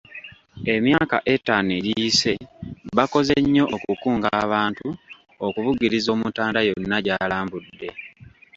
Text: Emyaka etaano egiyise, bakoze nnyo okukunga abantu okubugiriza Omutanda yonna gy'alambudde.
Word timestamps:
Emyaka 0.75 1.17
etaano 1.33 1.71
egiyise, 1.79 2.33
bakoze 2.97 3.33
nnyo 3.41 3.65
okukunga 3.75 4.29
abantu 4.43 4.87
okubugiriza 5.47 6.09
Omutanda 6.15 6.59
yonna 6.67 6.97
gy'alambudde. 7.05 7.89